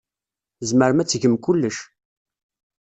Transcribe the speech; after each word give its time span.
Tzemrem 0.59 0.99
ad 1.01 1.07
tgem 1.07 1.35
kullec. 1.45 1.77